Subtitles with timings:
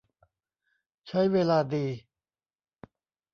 [1.07, 1.85] ใช้เวลาดี